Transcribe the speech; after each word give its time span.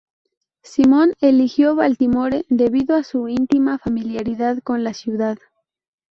Simon 0.63 1.13
eligió 1.21 1.75
Baltimore 1.75 2.43
debido 2.49 2.95
a 2.95 3.03
su 3.03 3.27
íntima 3.29 3.77
familiaridad 3.77 4.57
con 4.63 4.83
la 4.83 4.95
ciudad. 4.95 5.37